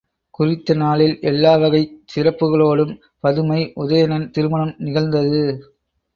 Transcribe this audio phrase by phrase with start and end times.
[0.33, 2.95] குறித்த நாளில் எல்லா வகைச் சிறப்புக்களோடும்
[3.19, 5.43] பதுமை உதயணன் திருமணம் நிகழ்ந்தது.